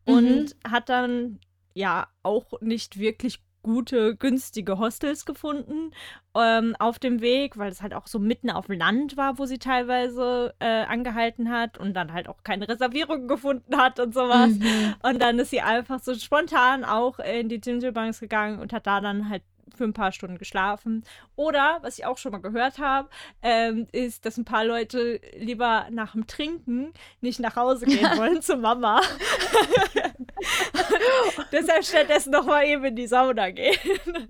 [0.04, 1.38] und hat dann
[1.78, 5.90] ja auch nicht wirklich gute, günstige Hostels gefunden
[6.34, 9.58] ähm, auf dem Weg, weil es halt auch so mitten auf Land war, wo sie
[9.58, 14.50] teilweise äh, angehalten hat und dann halt auch keine Reservierung gefunden hat und sowas.
[14.50, 14.94] Mhm.
[15.02, 19.00] Und dann ist sie einfach so spontan auch in die Jimjilbangs gegangen und hat da
[19.00, 19.42] dann halt
[19.76, 21.04] für ein paar Stunden geschlafen.
[21.36, 23.08] Oder, was ich auch schon mal gehört habe,
[23.42, 28.40] ähm, ist, dass ein paar Leute lieber nach dem Trinken nicht nach Hause gehen wollen
[28.40, 29.00] zu Mama.
[31.52, 33.78] Deshalb stattdessen noch mal eben in die Sauna gehen.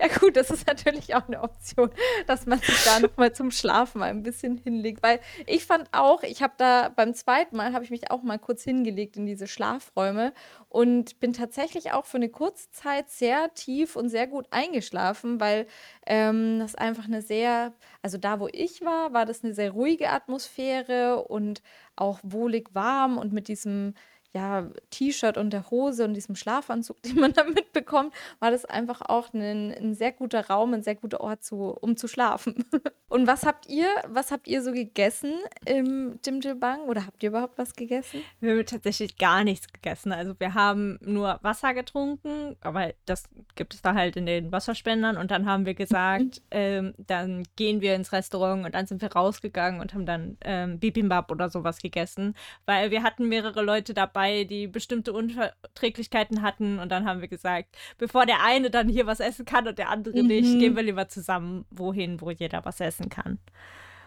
[0.00, 1.90] Ja gut, das ist natürlich auch eine Option,
[2.26, 6.22] dass man sich da noch mal zum Schlafen ein bisschen hinlegt, weil ich fand auch,
[6.22, 9.46] ich habe da beim zweiten Mal habe ich mich auch mal kurz hingelegt in diese
[9.46, 10.32] Schlafräume
[10.68, 15.66] und bin tatsächlich auch für eine kurze Zeit sehr tief und sehr gut eingeschlafen, weil
[16.06, 20.10] ähm, das einfach eine sehr, also da wo ich war, war das eine sehr ruhige
[20.10, 21.62] Atmosphäre und
[21.96, 23.94] auch wohlig warm und mit diesem
[24.34, 29.00] ja, T-Shirt und der Hose und diesem Schlafanzug, den man da mitbekommt, war das einfach
[29.02, 32.64] auch ein, ein sehr guter Raum, ein sehr guter Ort, zu, um zu schlafen.
[33.10, 35.32] Und was habt ihr, was habt ihr so gegessen
[35.64, 38.20] im Jimjilbang oder habt ihr überhaupt was gegessen?
[38.40, 40.12] Wir haben tatsächlich gar nichts gegessen.
[40.12, 45.16] Also wir haben nur Wasser getrunken, aber das gibt es da halt in den Wasserspendern.
[45.16, 49.10] Und dann haben wir gesagt, ähm, dann gehen wir ins Restaurant und dann sind wir
[49.10, 52.34] rausgegangen und haben dann ähm, Bibimbap oder sowas gegessen,
[52.66, 56.78] weil wir hatten mehrere Leute dabei, die bestimmte Unverträglichkeiten hatten.
[56.78, 59.88] Und dann haben wir gesagt, bevor der eine dann hier was essen kann und der
[59.90, 60.58] andere nicht, Mhm.
[60.58, 63.38] gehen wir lieber zusammen wohin, wo jeder was essen kann.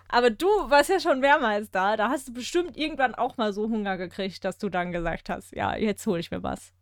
[0.10, 1.96] Aber du warst ja schon mehrmals da.
[1.96, 5.56] Da hast du bestimmt irgendwann auch mal so Hunger gekriegt, dass du dann gesagt hast,
[5.56, 6.74] ja, jetzt hole ich mir was.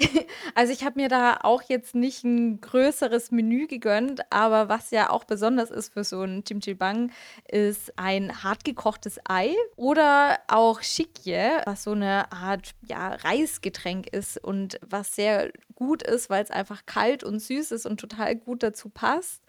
[0.54, 5.10] Also ich habe mir da auch jetzt nicht ein größeres Menü gegönnt, aber was ja
[5.10, 7.12] auch besonders ist für so ein Chimchilbang,
[7.48, 14.80] ist ein hartgekochtes Ei oder auch Shikye, was so eine Art ja, Reisgetränk ist und
[14.86, 18.88] was sehr gut ist, weil es einfach kalt und süß ist und total gut dazu
[18.88, 19.42] passt.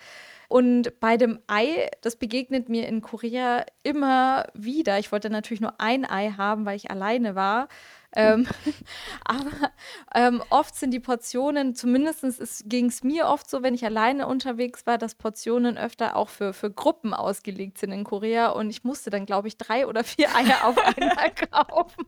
[0.47, 4.99] Und bei dem Ei, das begegnet mir in Korea immer wieder.
[4.99, 7.69] Ich wollte natürlich nur ein Ei haben, weil ich alleine war.
[8.15, 8.47] Ähm,
[9.26, 9.71] aber
[10.13, 12.24] ähm, oft sind die Portionen, zumindest
[12.69, 16.54] ging es mir oft so, wenn ich alleine unterwegs war, dass Portionen öfter auch für,
[16.54, 18.50] für Gruppen ausgelegt sind in Korea.
[18.50, 22.06] Und ich musste dann, glaube ich, drei oder vier Eier auf einmal kaufen.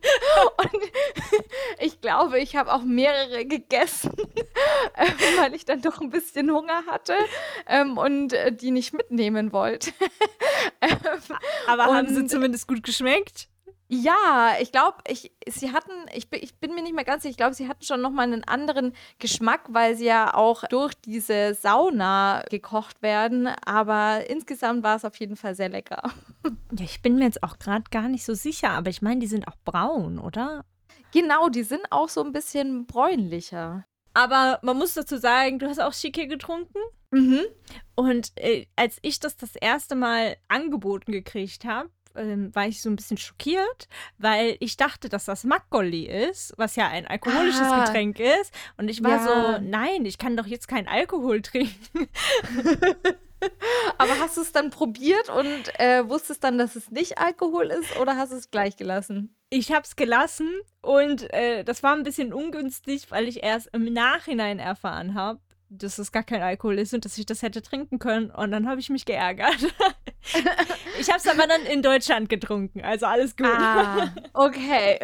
[0.56, 0.82] Und
[1.78, 4.12] ich glaube, ich habe auch mehrere gegessen,
[4.94, 5.06] äh,
[5.38, 7.14] weil ich dann doch ein bisschen Hunger hatte
[7.66, 9.92] ähm, und äh, die nicht mitnehmen wollte.
[11.66, 13.48] aber und, haben sie zumindest gut geschmeckt?
[14.02, 17.36] Ja, ich glaube, ich, sie hatten, ich, ich bin mir nicht mehr ganz sicher, ich
[17.36, 22.42] glaube, sie hatten schon nochmal einen anderen Geschmack, weil sie ja auch durch diese Sauna
[22.50, 23.46] gekocht werden.
[23.64, 26.02] Aber insgesamt war es auf jeden Fall sehr lecker.
[26.76, 29.28] Ja, ich bin mir jetzt auch gerade gar nicht so sicher, aber ich meine, die
[29.28, 30.64] sind auch braun, oder?
[31.12, 33.86] Genau, die sind auch so ein bisschen bräunlicher.
[34.12, 36.78] Aber man muss dazu sagen, du hast auch Schicke getrunken.
[37.12, 37.42] Mhm.
[37.94, 42.90] Und äh, als ich das das erste Mal angeboten gekriegt habe, ähm, war ich so
[42.90, 47.84] ein bisschen schockiert, weil ich dachte, dass das Makgolli ist, was ja ein alkoholisches ah.
[47.84, 48.52] Getränk ist.
[48.76, 49.24] Und ich war ja.
[49.58, 52.08] so, nein, ich kann doch jetzt keinen Alkohol trinken.
[53.98, 57.96] Aber hast du es dann probiert und äh, wusstest dann, dass es nicht Alkohol ist
[57.98, 59.36] oder hast du es gleich gelassen?
[59.50, 60.50] Ich habe es gelassen
[60.80, 65.40] und äh, das war ein bisschen ungünstig, weil ich erst im Nachhinein erfahren habe,
[65.78, 68.30] dass es gar kein Alkohol ist und dass ich das hätte trinken können.
[68.30, 69.56] Und dann habe ich mich geärgert.
[70.98, 73.46] ich habe es aber dann in Deutschland getrunken, also alles gut.
[73.46, 74.98] Ah, okay.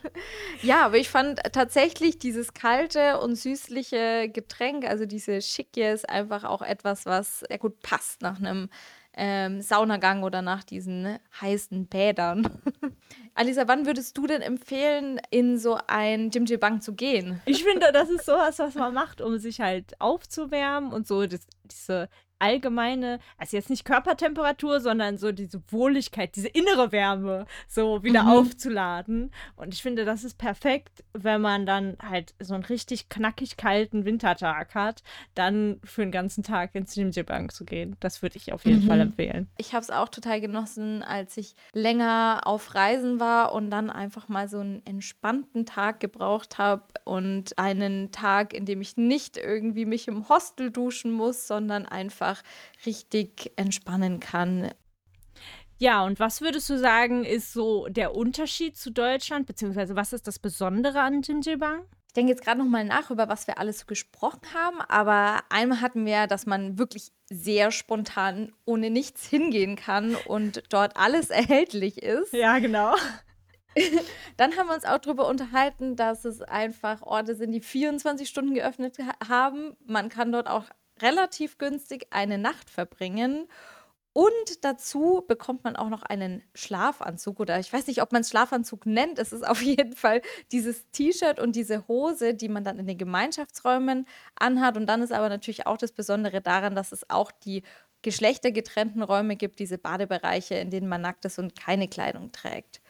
[0.62, 6.44] ja, aber ich fand tatsächlich dieses kalte und süßliche Getränk, also diese Schicke, ist einfach
[6.44, 8.68] auch etwas, was sehr gut passt nach einem
[9.16, 12.48] ähm, Saunagang oder nach diesen heißen Bädern.
[13.34, 17.40] Alisa, wann würdest du denn empfehlen, in so ein Jimjilbang zu gehen?
[17.46, 21.46] Ich finde, das ist sowas, was man macht, um sich halt aufzuwärmen und so das,
[21.64, 28.24] diese allgemeine, also jetzt nicht Körpertemperatur, sondern so diese Wohligkeit, diese innere Wärme so wieder
[28.24, 28.30] mhm.
[28.30, 29.30] aufzuladen.
[29.56, 34.04] Und ich finde, das ist perfekt, wenn man dann halt so einen richtig knackig kalten
[34.04, 35.02] Wintertag hat,
[35.34, 37.96] dann für den ganzen Tag ins Jimjilbang zu gehen.
[38.00, 38.88] Das würde ich auf jeden mhm.
[38.88, 39.48] Fall empfehlen.
[39.56, 44.28] Ich habe es auch total genossen, als ich länger auf Reisen war und dann einfach
[44.28, 49.84] mal so einen entspannten Tag gebraucht habe und einen Tag, in dem ich nicht irgendwie
[49.84, 52.42] mich im Hostel duschen muss, sondern einfach einfach
[52.86, 54.70] richtig entspannen kann.
[55.78, 60.26] Ja, und was würdest du sagen, ist so der Unterschied zu Deutschland, beziehungsweise was ist
[60.26, 61.84] das Besondere an Jinjilbang?
[62.06, 65.40] Ich denke jetzt gerade noch mal nach, über was wir alles so gesprochen haben, aber
[65.50, 71.30] einmal hatten wir, dass man wirklich sehr spontan ohne nichts hingehen kann und dort alles
[71.30, 72.32] erhältlich ist.
[72.32, 72.94] Ja, genau.
[74.36, 78.54] Dann haben wir uns auch darüber unterhalten, dass es einfach Orte sind, die 24 Stunden
[78.54, 79.76] geöffnet haben.
[79.84, 80.66] Man kann dort auch
[81.00, 83.48] relativ günstig eine Nacht verbringen.
[84.16, 88.30] Und dazu bekommt man auch noch einen Schlafanzug oder ich weiß nicht, ob man es
[88.30, 89.18] Schlafanzug nennt.
[89.18, 92.96] Es ist auf jeden Fall dieses T-Shirt und diese Hose, die man dann in den
[92.96, 94.76] Gemeinschaftsräumen anhat.
[94.76, 97.64] Und dann ist aber natürlich auch das Besondere daran, dass es auch die
[98.02, 102.80] geschlechtergetrennten Räume gibt, diese Badebereiche, in denen man nackt ist und keine Kleidung trägt.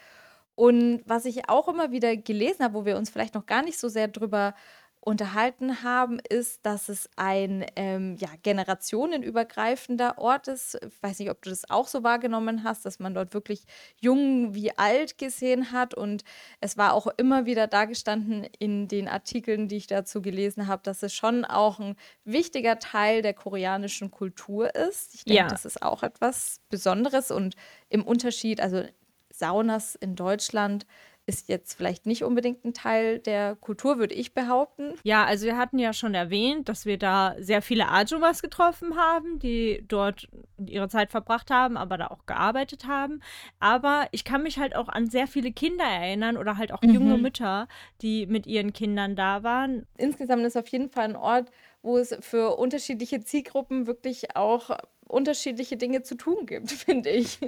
[0.57, 3.79] Und was ich auch immer wieder gelesen habe, wo wir uns vielleicht noch gar nicht
[3.79, 4.55] so sehr drüber
[5.05, 10.79] unterhalten haben, ist, dass es ein ähm, ja, generationenübergreifender Ort ist.
[10.83, 13.65] Ich weiß nicht, ob du das auch so wahrgenommen hast, dass man dort wirklich
[14.01, 15.93] jung wie alt gesehen hat.
[15.93, 16.25] Und
[16.61, 21.03] es war auch immer wieder dargestanden in den Artikeln, die ich dazu gelesen habe, dass
[21.03, 25.15] es schon auch ein wichtiger Teil der koreanischen Kultur ist.
[25.15, 25.49] Ich denke, ja.
[25.49, 27.57] das ist auch etwas Besonderes und
[27.91, 28.85] im Unterschied, also
[29.31, 30.87] Saunas in Deutschland
[31.27, 34.95] ist jetzt vielleicht nicht unbedingt ein Teil der Kultur, würde ich behaupten.
[35.05, 39.39] Ja, also wir hatten ja schon erwähnt, dass wir da sehr viele Ajumas getroffen haben,
[39.39, 40.29] die dort
[40.67, 43.21] ihre Zeit verbracht haben, aber da auch gearbeitet haben.
[43.59, 46.95] Aber ich kann mich halt auch an sehr viele Kinder erinnern oder halt auch mhm.
[46.95, 47.69] junge Mütter,
[48.03, 49.87] die mit ihren Kindern da waren.
[49.97, 51.51] Insgesamt ist auf jeden Fall ein Ort,
[51.83, 54.71] wo es für unterschiedliche Zielgruppen wirklich auch
[55.07, 57.39] unterschiedliche Dinge zu tun gibt, finde ich.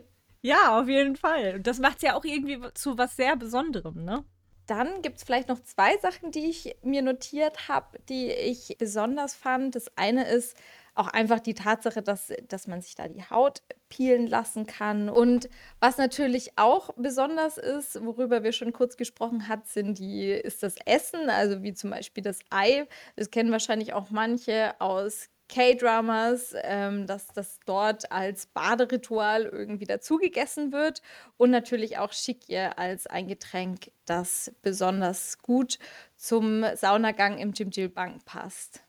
[0.43, 1.57] Ja, auf jeden Fall.
[1.57, 4.25] Und das macht es ja auch irgendwie zu was sehr Besonderem, ne?
[4.67, 9.35] Dann gibt es vielleicht noch zwei Sachen, die ich mir notiert habe, die ich besonders
[9.35, 9.77] fand.
[9.77, 10.57] Das eine ist
[10.97, 15.09] auch einfach die Tatsache, dass, dass man sich da die Haut peelen lassen kann.
[15.09, 20.63] Und was natürlich auch besonders ist, worüber wir schon kurz gesprochen haben, sind die, ist
[20.65, 22.89] das Essen, also wie zum Beispiel das Ei.
[23.15, 30.73] Das kennen wahrscheinlich auch manche aus K-Dramas, ähm, dass das dort als Baderitual irgendwie dazugegessen
[30.73, 31.03] wird
[31.37, 35.79] und natürlich auch Shikye als ein Getränk, das besonders gut
[36.17, 38.83] zum Saunagang im Jimjilbang passt.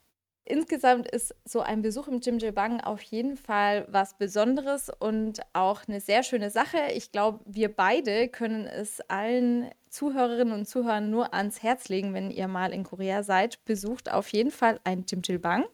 [0.50, 6.00] Insgesamt ist so ein Besuch im Jimjilbang auf jeden Fall was Besonderes und auch eine
[6.00, 6.78] sehr schöne Sache.
[6.96, 12.32] Ich glaube, wir beide können es allen Zuhörerinnen und Zuhörern nur ans Herz legen, wenn
[12.32, 13.64] ihr mal in Korea seid.
[13.66, 15.66] Besucht auf jeden Fall ein Jimjilbang.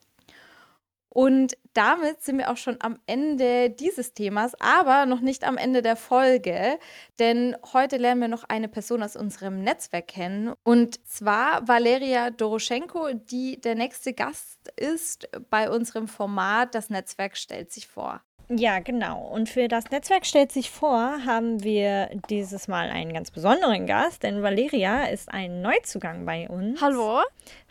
[1.14, 5.84] Und damit sind wir auch schon am Ende dieses Themas, aber noch nicht am Ende
[5.84, 6.80] der Folge,
[7.20, 13.14] denn heute lernen wir noch eine Person aus unserem Netzwerk kennen und zwar Valeria Doroschenko,
[13.14, 18.22] die der nächste Gast ist bei unserem Format Das Netzwerk stellt sich vor.
[18.56, 19.28] Ja, genau.
[19.28, 24.22] Und für das Netzwerk stellt sich vor, haben wir dieses Mal einen ganz besonderen Gast,
[24.22, 26.80] denn Valeria ist ein Neuzugang bei uns.
[26.80, 27.22] Hallo.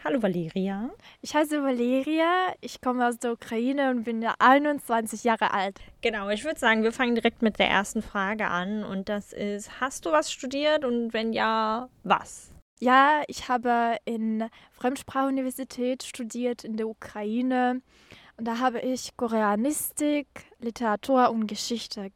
[0.03, 0.91] Hallo Valeria.
[1.21, 5.79] Ich heiße Valeria, ich komme aus der Ukraine und bin 21 Jahre alt.
[6.01, 9.81] Genau, ich würde sagen, wir fangen direkt mit der ersten Frage an und das ist,
[9.81, 12.51] hast du was studiert und wenn ja, was?
[12.81, 17.83] Ja, ich habe in Fremdsprachuniversität studiert in der Ukraine.
[18.37, 20.27] Und da habe ich Koreanistik,
[20.59, 22.11] Literatur und Geschichte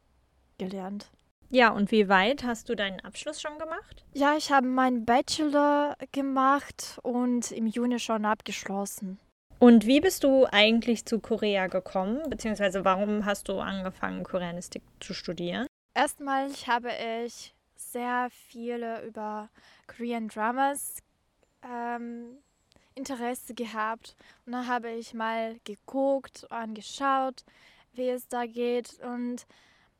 [0.57, 1.11] gelernt.
[1.49, 4.03] Ja, und wie weit hast du deinen Abschluss schon gemacht?
[4.13, 9.19] Ja, ich habe meinen Bachelor gemacht und im Juni schon abgeschlossen.
[9.59, 12.29] Und wie bist du eigentlich zu Korea gekommen?
[12.29, 15.67] Beziehungsweise warum hast du angefangen, Koreanistik zu studieren?
[15.95, 16.91] Erstmal habe
[17.25, 19.49] ich sehr viele über
[19.87, 20.99] Korean Dramas
[21.63, 22.37] ähm,
[22.97, 24.15] Interesse gehabt.
[24.45, 27.43] Und dann habe ich mal geguckt, angeschaut,
[27.93, 28.99] wie es da geht.
[29.03, 29.45] Und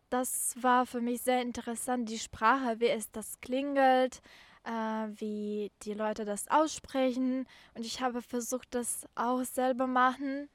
[0.10, 4.22] das war für mich sehr interessant, die Sprache, wie es das klingelt,
[4.64, 4.72] äh,
[5.16, 7.46] wie die Leute das aussprechen.
[7.76, 10.50] Und ich habe versucht, das auch selber machen.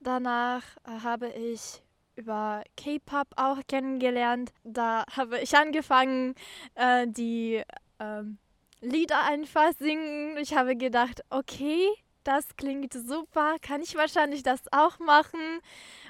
[0.00, 1.82] Danach äh, habe ich
[2.16, 4.52] über K-Pop auch kennengelernt.
[4.64, 6.34] Da habe ich angefangen,
[6.74, 7.62] äh, die
[7.98, 8.38] ähm,
[8.80, 10.36] Lieder einfach singen.
[10.38, 11.88] Ich habe gedacht, okay,
[12.24, 15.60] das klingt super, kann ich wahrscheinlich das auch machen.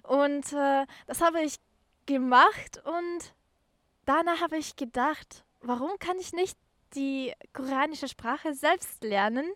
[0.02, 1.56] Und äh, das habe ich
[2.06, 3.34] gemacht und
[4.04, 6.56] danach habe ich gedacht, warum kann ich nicht
[6.94, 9.46] die koreanische Sprache selbst lernen?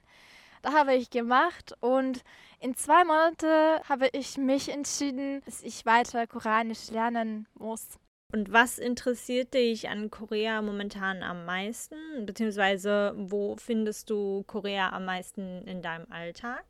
[0.62, 2.22] Da habe ich gemacht und
[2.58, 7.98] in zwei Monaten habe ich mich entschieden, dass ich weiter Koreanisch lernen muss.
[8.34, 12.26] Und was interessiert dich an Korea momentan am meisten?
[12.26, 16.64] Beziehungsweise wo findest du Korea am meisten in deinem Alltag?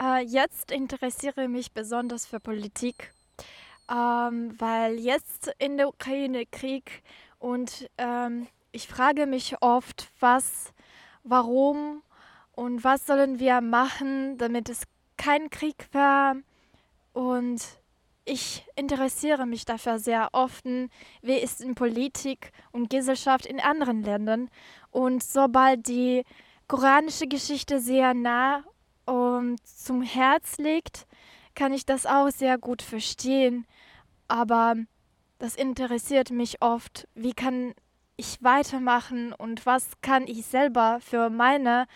[0.00, 3.12] Äh, jetzt interessiere ich mich besonders für Politik,
[3.90, 7.02] ähm, weil jetzt in der Ukraine Krieg
[7.40, 10.72] und ähm, ich frage mich oft, was,
[11.24, 12.04] warum
[12.52, 14.82] und was sollen wir machen, damit es
[15.16, 16.36] kein Krieg war
[17.14, 17.79] und
[18.30, 24.48] ich interessiere mich dafür sehr oft, wie ist in Politik und Gesellschaft in anderen Ländern.
[24.92, 26.24] Und sobald die
[26.68, 28.62] koranische Geschichte sehr nah
[29.04, 31.06] um, zum Herz liegt,
[31.56, 33.66] kann ich das auch sehr gut verstehen.
[34.28, 34.76] Aber
[35.40, 37.74] das interessiert mich oft, wie kann
[38.16, 41.86] ich weitermachen und was kann ich selber für meine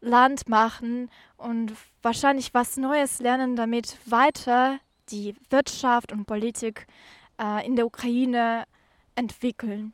[0.00, 4.78] Land machen und wahrscheinlich was Neues lernen, damit weiter
[5.10, 6.86] die Wirtschaft und Politik
[7.40, 8.64] äh, in der Ukraine
[9.14, 9.92] entwickeln.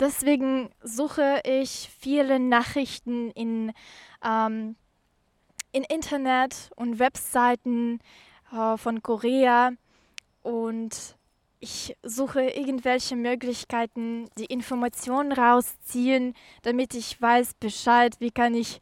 [0.00, 3.72] Deswegen suche ich viele Nachrichten in,
[4.24, 4.76] ähm,
[5.72, 8.00] in Internet und Webseiten
[8.52, 9.72] äh, von Korea
[10.42, 11.16] und
[11.60, 18.80] ich suche irgendwelche Möglichkeiten, die Informationen rausziehen, damit ich weiß Bescheid, wie kann ich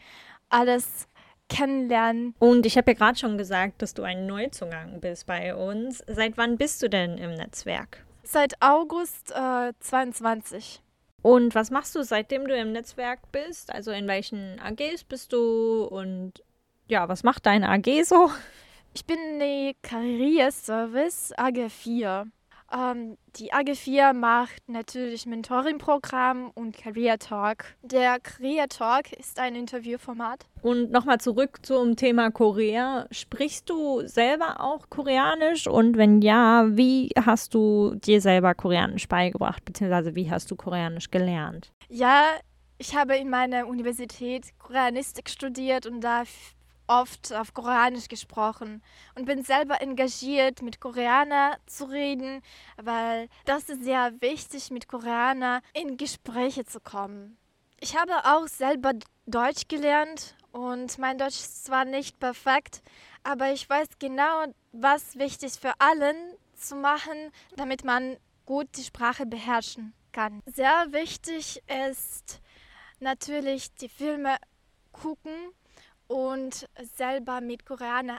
[0.48, 1.07] alles
[1.52, 2.34] kennenlernen.
[2.38, 6.02] Und ich habe ja gerade schon gesagt, dass du ein Neuzugang bist bei uns.
[6.06, 8.04] Seit wann bist du denn im Netzwerk?
[8.22, 10.80] Seit August äh, 22.
[11.22, 13.72] Und was machst du, seitdem du im Netzwerk bist?
[13.72, 16.42] Also in welchen AGs bist du und
[16.88, 18.30] ja, was macht deine AG so?
[18.94, 22.26] Ich bin die Karriereservice AG 4.
[22.72, 27.64] Ähm, die AG4 macht natürlich Mentoring-Programm und Career Talk.
[27.82, 30.46] Der Career Talk ist ein Interviewformat.
[30.62, 33.06] Und nochmal zurück zum Thema Korea.
[33.11, 35.66] Sprichst du selber auch Koreanisch?
[35.66, 39.64] Und wenn ja, wie hast du dir selber Koreanisch beigebracht?
[39.64, 41.72] Beziehungsweise wie hast du Koreanisch gelernt?
[41.88, 42.24] Ja,
[42.78, 46.22] ich habe in meiner Universität Koreanistik studiert und da
[46.86, 48.82] oft auf Koreanisch gesprochen
[49.14, 52.42] und bin selber engagiert, mit Koreaner zu reden,
[52.76, 57.36] weil das ist sehr wichtig, mit Koreaner in Gespräche zu kommen.
[57.80, 58.92] Ich habe auch selber
[59.26, 62.83] Deutsch gelernt und mein Deutsch ist zwar nicht perfekt,
[63.24, 66.16] aber ich weiß genau, was wichtig für allen
[66.54, 68.16] zu machen, damit man
[68.46, 70.42] gut die Sprache beherrschen kann.
[70.46, 72.40] Sehr wichtig ist
[73.00, 74.37] natürlich die Filme
[74.92, 75.33] gucken
[76.13, 78.19] und selber mit Koreaner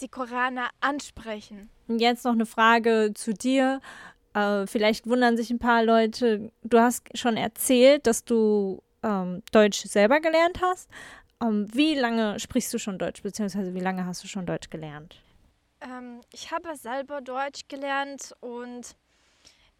[0.00, 1.70] die Koreaner ansprechen.
[1.86, 3.80] Und jetzt noch eine Frage zu dir.
[4.34, 6.50] Äh, vielleicht wundern sich ein paar Leute.
[6.64, 10.90] Du hast schon erzählt, dass du ähm, Deutsch selber gelernt hast.
[11.40, 15.22] Ähm, wie lange sprichst du schon Deutsch, beziehungsweise wie lange hast du schon Deutsch gelernt?
[15.82, 18.96] Ähm, ich habe selber Deutsch gelernt und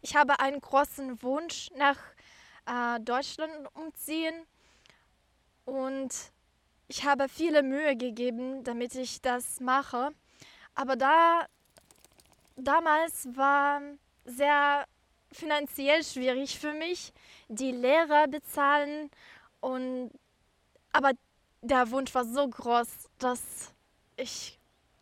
[0.01, 1.97] ich habe einen großen Wunsch nach
[2.65, 4.35] äh, Deutschland umziehen
[5.65, 6.13] und
[6.87, 10.11] ich habe viele Mühe gegeben, damit ich das mache.
[10.75, 11.47] Aber da
[12.55, 13.81] damals war
[14.25, 14.85] sehr
[15.31, 17.13] finanziell schwierig für mich,
[17.47, 19.09] die Lehrer bezahlen
[19.59, 20.11] und
[20.91, 21.11] aber
[21.61, 22.87] der Wunsch war so groß,
[23.19, 23.73] dass
[24.15, 24.57] ich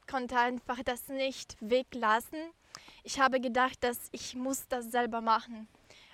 [0.09, 2.39] konnte einfach das nicht weglassen.
[3.03, 5.67] Ich habe gedacht, dass ich muss das selber machen.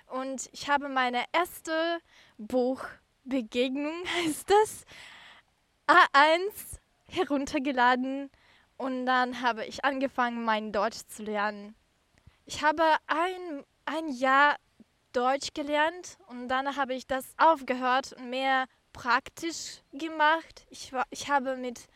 [0.06, 2.00] Und ich habe meine erste
[2.38, 4.84] Buchbegegnung, heißt das,
[5.92, 6.78] A1
[7.08, 8.30] heruntergeladen
[8.76, 11.74] und dann habe ich angefangen, mein Deutsch zu lernen.
[12.46, 14.56] Ich habe ein, ein Jahr
[15.12, 20.66] Deutsch gelernt und dann habe ich das aufgehört und mehr praktisch gemacht.
[20.70, 21.86] Ich, war, ich habe mit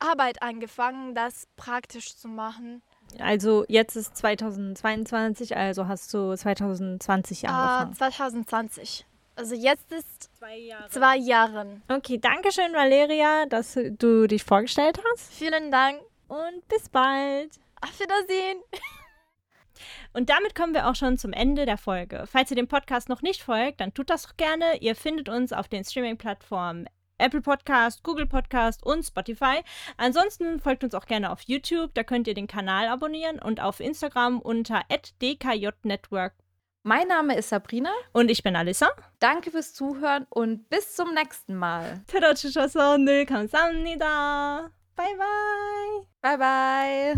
[0.00, 2.82] Arbeit angefangen, das praktisch zu machen.
[3.18, 7.92] Also jetzt ist 2022, also hast du 2020 ah, angefangen.
[7.92, 9.06] Uh, 2020.
[9.34, 10.88] Also jetzt ist zwei Jahre.
[10.90, 11.82] zwei Jahren.
[11.88, 15.32] Okay, danke schön, Valeria, dass du dich vorgestellt hast.
[15.32, 16.00] Vielen Dank.
[16.28, 17.50] Und bis bald.
[17.80, 18.62] Auf Wiedersehen.
[20.12, 22.24] Und damit kommen wir auch schon zum Ende der Folge.
[22.30, 24.76] Falls ihr dem Podcast noch nicht folgt, dann tut das doch gerne.
[24.80, 26.86] Ihr findet uns auf den Streaming-Plattformen
[27.22, 29.62] Apple Podcast, Google Podcast und Spotify.
[29.96, 33.78] Ansonsten folgt uns auch gerne auf YouTube, da könnt ihr den Kanal abonnieren und auf
[33.78, 34.82] Instagram unter
[35.20, 36.34] @dkjnetwork.
[36.83, 37.91] Mein Name ist Sabrina.
[38.13, 38.89] Und ich bin Alissa.
[39.19, 42.01] Danke fürs Zuhören und bis zum nächsten Mal.
[42.07, 44.71] 들어주셔서 늘 감사합니다.
[44.95, 46.05] Bye bye.
[46.21, 47.13] Bye bye.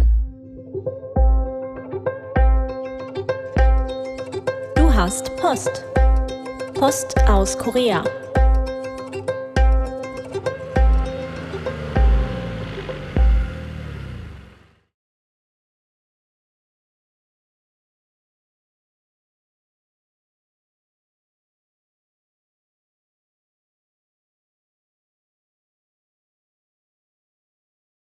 [4.76, 5.86] Du hast Post.
[6.74, 8.04] Post aus Korea.